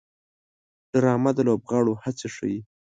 [0.91, 2.59] ډرامه د لوبغاړو هڅې ښيي